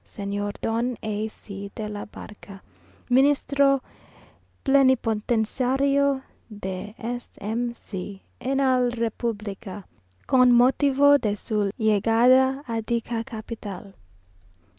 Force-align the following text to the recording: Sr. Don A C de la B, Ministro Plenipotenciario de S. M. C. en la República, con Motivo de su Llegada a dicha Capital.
Sr. 0.03 0.51
Don 0.63 0.97
A 1.03 1.27
C 1.27 1.69
de 1.75 1.87
la 1.87 2.05
B, 2.05 2.27
Ministro 3.11 3.83
Plenipotenciario 4.63 6.23
de 6.49 6.95
S. 6.97 7.29
M. 7.37 7.75
C. 7.75 8.23
en 8.39 8.57
la 8.57 8.79
República, 8.89 9.85
con 10.25 10.51
Motivo 10.53 11.19
de 11.19 11.35
su 11.35 11.69
Llegada 11.77 12.63
a 12.65 12.81
dicha 12.81 13.23
Capital. 13.23 13.93